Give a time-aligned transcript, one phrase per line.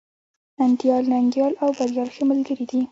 [0.63, 2.79] انديال، ننگيال او بريال ښه ملگري دي.